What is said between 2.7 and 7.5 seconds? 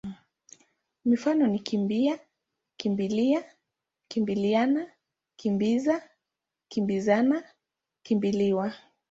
kimbi-lia, kimbili-ana, kimbi-za, kimbi-zana,